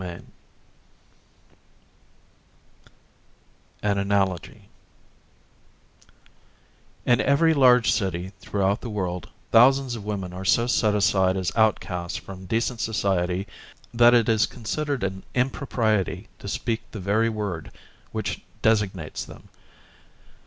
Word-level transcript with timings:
CHAPTER 0.01 0.25
I 3.83 3.87
AN 3.91 3.97
ANALOGY 3.99 4.67
In 7.05 7.21
every 7.21 7.53
large 7.53 7.91
city 7.91 8.31
throughout 8.39 8.81
the 8.81 8.89
world 8.89 9.29
thousands 9.51 9.95
of 9.95 10.03
women 10.03 10.33
are 10.33 10.43
so 10.43 10.65
set 10.65 10.95
aside 10.95 11.37
as 11.37 11.55
outcasts 11.55 12.17
from 12.17 12.47
decent 12.47 12.81
society 12.81 13.45
that 13.93 14.15
it 14.15 14.27
is 14.27 14.47
considered 14.47 15.03
an 15.03 15.21
impropriety 15.35 16.29
to 16.39 16.47
speak 16.47 16.81
the 16.89 16.99
very 16.99 17.29
word 17.29 17.71
which 18.11 18.41
designates 18.63 19.23
them. 19.23 19.49